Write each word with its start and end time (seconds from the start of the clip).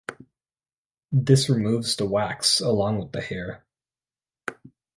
This 1.11 1.47
removes 1.47 1.95
the 1.95 2.07
wax 2.07 2.59
along 2.59 2.97
with 2.97 3.11
the 3.11 3.21
hair. 3.21 3.67